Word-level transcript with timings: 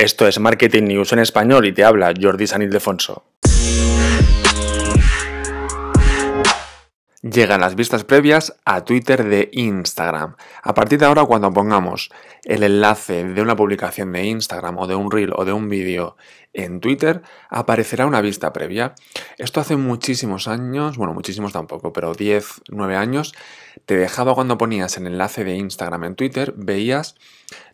Esto 0.00 0.26
es 0.26 0.40
Marketing 0.40 0.84
News 0.84 1.12
en 1.12 1.18
español 1.18 1.66
y 1.66 1.72
te 1.72 1.84
habla 1.84 2.14
Jordi 2.18 2.46
San 2.46 2.62
Ildefonso. 2.62 3.22
Llegan 7.20 7.60
las 7.60 7.74
vistas 7.74 8.04
previas 8.04 8.56
a 8.64 8.82
Twitter 8.86 9.24
de 9.24 9.50
Instagram. 9.52 10.36
A 10.62 10.72
partir 10.72 10.98
de 10.98 11.04
ahora, 11.04 11.26
cuando 11.26 11.52
pongamos 11.52 12.08
el 12.44 12.62
enlace 12.62 13.24
de 13.24 13.42
una 13.42 13.56
publicación 13.56 14.10
de 14.12 14.24
Instagram 14.24 14.78
o 14.78 14.86
de 14.86 14.94
un 14.94 15.10
reel 15.10 15.34
o 15.36 15.44
de 15.44 15.52
un 15.52 15.68
vídeo 15.68 16.16
en 16.54 16.80
Twitter, 16.80 17.20
aparecerá 17.50 18.06
una 18.06 18.22
vista 18.22 18.54
previa. 18.54 18.94
Esto 19.36 19.60
hace 19.60 19.76
muchísimos 19.76 20.48
años, 20.48 20.96
bueno, 20.96 21.12
muchísimos 21.12 21.52
tampoco, 21.52 21.92
pero 21.92 22.14
10, 22.14 22.62
9 22.70 22.96
años, 22.96 23.34
te 23.84 23.98
dejaba 23.98 24.34
cuando 24.34 24.56
ponías 24.56 24.96
el 24.96 25.08
enlace 25.08 25.44
de 25.44 25.56
Instagram 25.56 26.04
en 26.04 26.14
Twitter, 26.14 26.54
veías 26.56 27.16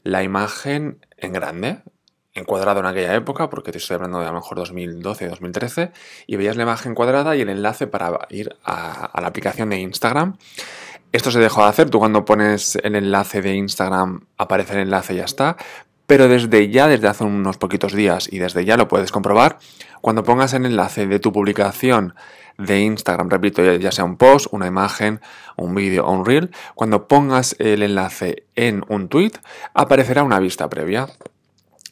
la 0.03 0.25
imagen 0.25 1.07
en 1.19 1.33
grande, 1.33 1.83
encuadrado 2.37 2.81
en 2.81 2.87
aquella 2.87 3.15
época, 3.15 3.51
porque 3.51 3.73
te 3.73 3.79
estoy 3.79 3.95
hablando 3.95 4.21
de 4.21 4.27
a 4.27 4.29
lo 4.29 4.37
mejor 4.37 4.59
2012, 4.59 5.29
2013, 5.29 5.93
y 6.27 6.37
veías 6.37 6.57
la 6.57 6.63
imagen 6.63 6.95
cuadrada 6.95 7.37
y 7.37 7.41
el 7.41 7.49
enlace 7.49 7.87
para 7.87 8.27
ir 8.31 8.57
a, 8.65 9.11
la 9.21 9.27
aplicación 9.27 9.71
de 9.71 9.81
Instagram. 9.81 10.37
Esto 11.13 11.31
se 11.31 11.41
dejó 11.41 11.63
de 11.63 11.69
hacer, 11.69 11.91
tú 11.91 11.99
cuando 11.99 12.25
pones 12.25 12.77
el 12.83 12.95
enlace 12.95 13.41
de 13.43 13.55
Instagram 13.55 14.27
aparece 14.37 14.75
el 14.75 14.81
enlace 14.81 15.15
y 15.15 15.17
ya 15.17 15.25
está, 15.25 15.57
pero 16.07 16.29
desde 16.29 16.71
ya, 16.71 16.89
desde 16.89 17.09
hace 17.09 17.25
unos 17.25 17.57
poquitos 17.57 17.93
días 17.93 18.29
y 18.31 18.39
desde 18.39 18.65
ya 18.65 18.77
lo 18.77 18.89
puedes 18.89 19.11
comprobar, 19.13 19.59
cuando 20.01 20.23
pongas 20.23 20.53
el 20.55 20.67
enlace 20.67 21.07
de 21.07 21.19
tu 21.19 21.33
publicación 21.33 22.15
de 22.59 22.81
Instagram, 22.81 23.29
repito, 23.29 23.63
ya 23.75 23.93
sea 23.93 24.05
un 24.05 24.17
post, 24.17 24.47
una 24.51 24.67
imagen, 24.67 25.21
un 25.57 25.75
vídeo 25.75 26.07
o 26.07 26.13
un 26.13 26.25
reel, 26.25 26.51
cuando 26.75 27.09
pongas 27.09 27.57
el 27.59 27.83
enlace 27.83 28.45
en 28.55 28.85
un 28.89 29.09
tweet, 29.09 29.33
aparecerá 29.75 30.23
una 30.23 30.39
vista 30.39 30.69
previa. 30.69 31.09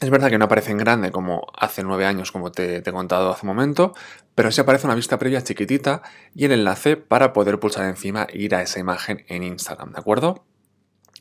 Es 0.00 0.10
verdad 0.10 0.28
que 0.28 0.38
no 0.38 0.46
aparece 0.46 0.72
en 0.72 0.78
grande 0.78 1.12
como 1.12 1.46
hace 1.56 1.84
nueve 1.84 2.04
años, 2.04 2.32
como 2.32 2.50
te, 2.50 2.76
he 2.76 2.92
contado 2.92 3.30
hace 3.30 3.46
un 3.46 3.54
momento, 3.54 3.94
pero 4.34 4.50
sí 4.50 4.60
aparece 4.60 4.86
una 4.86 4.96
vista 4.96 5.19
previa 5.19 5.42
chiquitita 5.42 6.02
y 6.34 6.44
el 6.44 6.52
enlace 6.52 6.96
para 6.96 7.32
poder 7.32 7.60
pulsar 7.60 7.86
encima 7.86 8.27
e 8.28 8.38
ir 8.38 8.54
a 8.54 8.62
esa 8.62 8.80
imagen 8.80 9.24
en 9.28 9.44
Instagram, 9.44 9.92
¿de 9.92 10.00
acuerdo? 10.00 10.44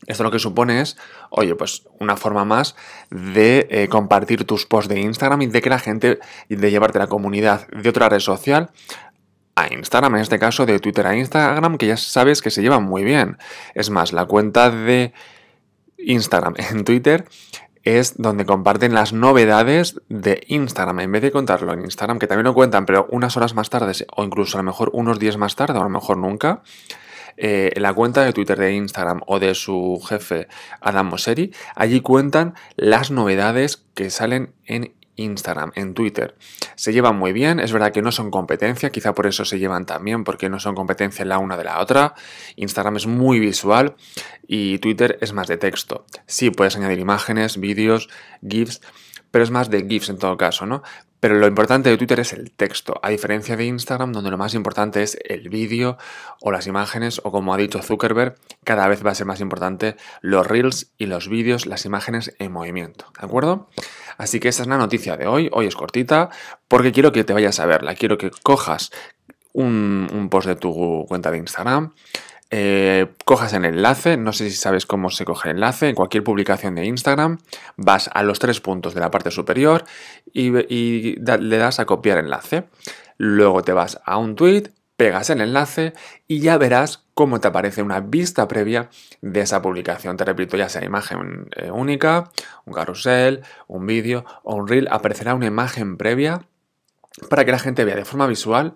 Esto 0.06 0.24
lo 0.24 0.30
que 0.30 0.38
supone 0.38 0.80
es, 0.80 0.98
oye, 1.30 1.54
pues 1.54 1.84
una 1.98 2.16
forma 2.16 2.44
más 2.44 2.74
de 3.10 3.66
eh, 3.70 3.88
compartir 3.88 4.44
tus 4.44 4.66
posts 4.66 4.88
de 4.88 5.00
Instagram 5.00 5.42
y 5.42 5.46
de 5.46 5.62
que 5.62 5.70
la 5.70 5.78
gente, 5.78 6.18
de 6.48 6.70
llevarte 6.70 6.98
la 6.98 7.06
comunidad 7.06 7.68
de 7.68 7.88
otra 7.88 8.08
red 8.08 8.18
social 8.18 8.70
a 9.54 9.72
Instagram, 9.72 10.16
en 10.16 10.22
este 10.22 10.38
caso 10.38 10.66
de 10.66 10.78
Twitter 10.80 11.06
a 11.06 11.16
Instagram, 11.16 11.78
que 11.78 11.86
ya 11.86 11.96
sabes 11.96 12.42
que 12.42 12.50
se 12.50 12.60
llevan 12.60 12.82
muy 12.82 13.04
bien. 13.04 13.38
Es 13.74 13.88
más, 13.88 14.12
la 14.12 14.26
cuenta 14.26 14.70
de 14.70 15.14
Instagram 15.96 16.54
en 16.58 16.84
Twitter 16.84 17.24
es 17.84 18.16
donde 18.16 18.46
comparten 18.46 18.94
las 18.94 19.12
novedades 19.12 20.00
de 20.08 20.42
Instagram. 20.48 21.00
En 21.00 21.12
vez 21.12 21.22
de 21.22 21.30
contarlo 21.30 21.72
en 21.72 21.82
Instagram, 21.82 22.18
que 22.18 22.26
también 22.26 22.44
lo 22.44 22.54
cuentan, 22.54 22.86
pero 22.86 23.06
unas 23.10 23.36
horas 23.36 23.54
más 23.54 23.70
tarde, 23.70 23.92
o 24.16 24.24
incluso 24.24 24.58
a 24.58 24.62
lo 24.62 24.64
mejor 24.64 24.90
unos 24.92 25.18
días 25.18 25.36
más 25.36 25.54
tarde, 25.54 25.78
o 25.78 25.80
a 25.80 25.84
lo 25.84 25.90
mejor 25.90 26.16
nunca, 26.16 26.62
en 27.36 27.72
eh, 27.76 27.80
la 27.80 27.92
cuenta 27.92 28.24
de 28.24 28.32
Twitter 28.32 28.58
de 28.58 28.74
Instagram 28.74 29.20
o 29.26 29.38
de 29.38 29.54
su 29.54 30.00
jefe 30.06 30.48
Adam 30.80 31.08
Mosseri, 31.08 31.52
allí 31.74 32.00
cuentan 32.00 32.54
las 32.76 33.10
novedades 33.10 33.84
que 33.94 34.10
salen 34.10 34.54
en 34.64 34.94
Instagram, 35.16 35.72
en 35.74 35.94
Twitter. 35.94 36.36
Se 36.74 36.92
llevan 36.92 37.16
muy 37.16 37.32
bien, 37.32 37.60
es 37.60 37.72
verdad 37.72 37.92
que 37.92 38.02
no 38.02 38.12
son 38.12 38.30
competencia, 38.30 38.90
quizá 38.90 39.14
por 39.14 39.26
eso 39.26 39.44
se 39.44 39.58
llevan 39.58 39.86
también, 39.86 40.24
porque 40.24 40.48
no 40.48 40.60
son 40.60 40.74
competencia 40.74 41.24
la 41.24 41.38
una 41.38 41.56
de 41.56 41.64
la 41.64 41.80
otra. 41.80 42.14
Instagram 42.56 42.96
es 42.96 43.06
muy 43.06 43.38
visual 43.38 43.96
y 44.46 44.78
Twitter 44.78 45.18
es 45.20 45.32
más 45.32 45.48
de 45.48 45.56
texto. 45.56 46.06
Sí, 46.26 46.50
puedes 46.50 46.76
añadir 46.76 46.98
imágenes, 46.98 47.58
vídeos, 47.58 48.08
GIFs, 48.46 48.80
pero 49.30 49.42
es 49.42 49.50
más 49.50 49.70
de 49.70 49.86
GIFs 49.86 50.10
en 50.10 50.18
todo 50.18 50.36
caso, 50.36 50.66
¿no? 50.66 50.82
Pero 51.24 51.36
lo 51.36 51.46
importante 51.46 51.88
de 51.88 51.96
Twitter 51.96 52.20
es 52.20 52.34
el 52.34 52.50
texto, 52.50 53.00
a 53.02 53.08
diferencia 53.08 53.56
de 53.56 53.64
Instagram, 53.64 54.12
donde 54.12 54.30
lo 54.30 54.36
más 54.36 54.52
importante 54.52 55.02
es 55.02 55.16
el 55.24 55.48
vídeo 55.48 55.96
o 56.42 56.52
las 56.52 56.66
imágenes, 56.66 57.18
o 57.24 57.32
como 57.32 57.54
ha 57.54 57.56
dicho 57.56 57.80
Zuckerberg, 57.80 58.34
cada 58.62 58.86
vez 58.88 59.04
va 59.06 59.12
a 59.12 59.14
ser 59.14 59.26
más 59.26 59.40
importante 59.40 59.96
los 60.20 60.46
reels 60.46 60.92
y 60.98 61.06
los 61.06 61.30
vídeos, 61.30 61.64
las 61.64 61.86
imágenes 61.86 62.34
en 62.38 62.52
movimiento, 62.52 63.06
¿de 63.18 63.24
acuerdo? 63.24 63.70
Así 64.18 64.40
que 64.40 64.48
esa 64.48 64.62
es 64.62 64.68
la 64.68 64.78
noticia 64.78 65.16
de 65.16 65.26
hoy, 65.26 65.48
hoy 65.52 65.66
es 65.66 65.76
cortita, 65.76 66.30
porque 66.68 66.92
quiero 66.92 67.12
que 67.12 67.24
te 67.24 67.32
vayas 67.32 67.60
a 67.60 67.66
verla, 67.66 67.94
quiero 67.94 68.18
que 68.18 68.30
cojas 68.42 68.90
un, 69.52 70.28
post 70.30 70.48
de 70.48 70.56
tu 70.56 71.04
cuenta 71.08 71.30
de 71.30 71.38
Instagram, 71.38 71.92
eh, 72.50 73.06
cojas 73.24 73.52
el 73.54 73.64
enlace, 73.64 74.16
no 74.16 74.32
sé 74.32 74.50
si 74.50 74.56
sabes 74.56 74.86
cómo 74.86 75.10
se 75.10 75.24
coge 75.24 75.50
el 75.50 75.56
enlace, 75.56 75.88
en 75.88 75.94
cualquier 75.94 76.22
publicación 76.22 76.74
de 76.74 76.84
Instagram, 76.84 77.38
vas 77.76 78.10
a 78.12 78.22
los 78.22 78.38
tres 78.38 78.60
puntos 78.60 78.94
de 78.94 79.00
la 79.00 79.10
parte 79.10 79.30
superior 79.30 79.84
y, 80.32 80.50
le 80.50 81.58
das 81.58 81.80
a 81.80 81.86
copiar 81.86 82.18
enlace. 82.18 82.64
Luego 83.16 83.62
te 83.62 83.72
vas 83.72 84.00
a 84.04 84.18
un 84.18 84.34
tweet, 84.34 84.72
pegas 84.96 85.30
el 85.30 85.40
enlace 85.40 85.92
y 86.28 86.40
ya 86.40 86.56
verás 86.58 87.04
cómo 87.14 87.40
te 87.40 87.48
aparece 87.48 87.82
una 87.82 88.00
vista 88.00 88.48
previa 88.48 88.90
de 89.20 89.40
esa 89.40 89.62
publicación. 89.62 90.16
Te 90.16 90.24
repito, 90.24 90.56
ya 90.56 90.68
sea 90.68 90.84
imagen 90.84 91.48
eh, 91.56 91.70
única, 91.70 92.30
un 92.64 92.74
carrusel, 92.74 93.42
un 93.66 93.86
vídeo 93.86 94.24
o 94.42 94.56
un 94.56 94.68
reel, 94.68 94.88
aparecerá 94.90 95.34
una 95.34 95.46
imagen 95.46 95.96
previa 95.96 96.46
para 97.30 97.44
que 97.44 97.52
la 97.52 97.58
gente 97.58 97.84
vea 97.84 97.96
de 97.96 98.04
forma 98.04 98.26
visual 98.26 98.74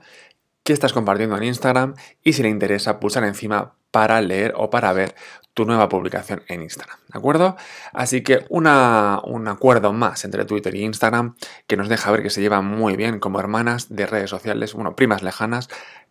qué 0.62 0.72
estás 0.72 0.92
compartiendo 0.92 1.36
en 1.36 1.44
Instagram 1.44 1.94
y 2.22 2.34
si 2.34 2.42
le 2.42 2.48
interesa 2.48 3.00
pulsar 3.00 3.24
encima 3.24 3.74
para 3.90 4.20
leer 4.20 4.52
o 4.56 4.70
para 4.70 4.92
ver 4.92 5.14
tu 5.54 5.64
nueva 5.64 5.88
publicación 5.88 6.42
en 6.46 6.62
Instagram, 6.62 6.98
¿de 7.12 7.18
acuerdo? 7.18 7.56
Así 7.92 8.22
que 8.22 8.44
una, 8.48 9.20
un 9.24 9.48
acuerdo 9.48 9.92
más 9.92 10.24
entre 10.24 10.44
Twitter 10.44 10.74
y 10.74 10.84
Instagram 10.84 11.36
que 11.66 11.76
nos 11.76 11.88
deja 11.88 12.10
ver 12.10 12.22
que 12.22 12.30
se 12.30 12.40
llevan 12.40 12.64
muy 12.64 12.96
bien 12.96 13.18
como 13.18 13.40
hermanas 13.40 13.88
de 13.88 14.06
redes 14.06 14.30
sociales, 14.30 14.74
bueno, 14.74 14.94
primas 14.94 15.22
lejanas 15.22 15.68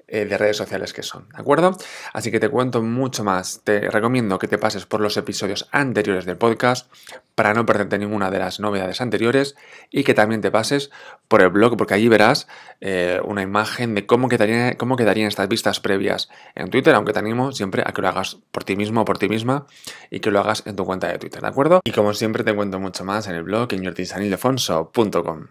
eh, 0.08 0.26
de 0.26 0.38
redes 0.38 0.56
sociales 0.56 0.94
que 0.94 1.04
son, 1.04 1.28
¿de 1.30 1.38
acuerdo? 1.38 1.78
Así 2.14 2.32
que 2.32 2.40
te 2.40 2.48
cuento 2.48 2.82
mucho 2.82 3.24
más. 3.24 3.62
Te 3.64 3.90
recomiendo 3.90 4.40
que 4.40 4.48
te 4.48 4.58
pases 4.58 4.86
por 4.86 5.02
los 5.02 5.18
episodios 5.18 5.68
anteriores 5.72 6.26
del 6.26 6.38
podcast 6.38 6.90
para 7.36 7.54
no 7.54 7.66
perderte 7.66 8.00
ninguna 8.00 8.32
de 8.32 8.40
las 8.40 8.60
novedades 8.60 9.02
anteriores 9.02 9.56
y 9.92 10.04
que 10.04 10.14
también 10.14 10.42
te 10.42 10.50
pases 10.50 10.92
por 11.28 11.42
el 11.42 11.50
blog 11.50 11.78
porque 11.78 11.94
allí 11.94 12.08
verás 12.08 12.48
eh, 12.82 13.20
una 13.26 13.42
imagen 13.42 13.96
de 13.96 14.06
cómo, 14.06 14.30
cómo 14.78 14.96
quedarían 14.96 15.28
estas 15.28 15.48
vistas 15.48 15.80
previas 15.80 16.30
en 16.56 16.70
Twitter, 16.70 16.96
aunque 16.96 17.14
te 17.14 17.20
animo 17.20 17.52
siempre 17.52 17.84
a 17.86 17.92
que 17.92 18.02
lo 18.02 18.08
hagas 18.08 18.38
por 18.52 18.64
ti 18.64 18.76
mismo 18.76 19.02
o 19.02 19.06
por 19.06 19.18
ti 19.18 19.30
misma 19.30 19.68
y 20.10 20.20
que 20.20 20.32
lo 20.32 20.40
hagas 20.40 20.64
en 20.66 20.76
tu 20.76 20.86
cuenta 20.86 21.10
de 21.10 21.20
Twitter, 21.20 21.42
¿de 21.42 21.48
acuerdo? 21.48 21.82
Y 21.84 21.92
como 21.92 22.14
siempre 22.14 22.44
te 22.44 22.56
cuento 22.56 22.80
mucho 22.80 23.04
más 23.04 23.28
en 23.28 23.36
el 23.36 23.44
blog 23.44 23.74
en 23.74 23.84
yortisanildefonso.com. 23.84 25.48